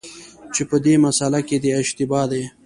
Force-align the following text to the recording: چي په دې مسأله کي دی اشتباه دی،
چي 0.53 0.61
په 0.69 0.77
دې 0.85 0.93
مسأله 1.05 1.39
کي 1.47 1.57
دی 1.63 1.71
اشتباه 1.81 2.23
دی، 2.31 2.43